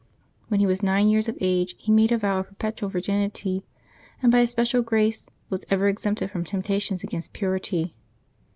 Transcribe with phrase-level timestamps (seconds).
[0.47, 3.63] When he was nine years of age he macle a vow of perpetual virginity,
[4.23, 7.93] and by a special grace was ever exempted from temptations against purity.